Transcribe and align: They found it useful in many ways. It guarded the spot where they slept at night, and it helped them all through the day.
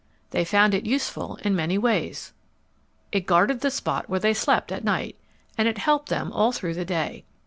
They 0.31 0.43
found 0.45 0.73
it 0.73 0.87
useful 0.87 1.35
in 1.43 1.55
many 1.55 1.77
ways. 1.77 2.33
It 3.11 3.27
guarded 3.27 3.59
the 3.59 3.69
spot 3.69 4.09
where 4.09 4.19
they 4.19 4.33
slept 4.33 4.71
at 4.71 4.83
night, 4.83 5.15
and 5.59 5.67
it 5.67 5.77
helped 5.77 6.09
them 6.09 6.31
all 6.33 6.51
through 6.51 6.73
the 6.73 6.85
day. 6.85 7.23